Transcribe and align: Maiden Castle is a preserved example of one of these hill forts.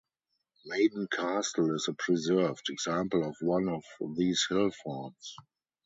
Maiden 0.65 1.07
Castle 1.13 1.75
is 1.75 1.87
a 1.87 1.93
preserved 1.93 2.69
example 2.69 3.23
of 3.23 3.35
one 3.39 3.69
of 3.69 3.83
these 4.15 4.47
hill 4.49 4.71
forts. 4.83 5.35